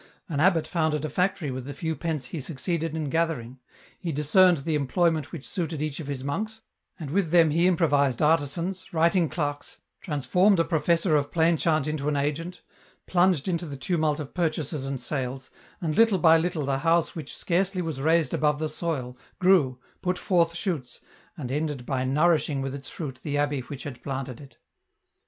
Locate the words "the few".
1.65-1.95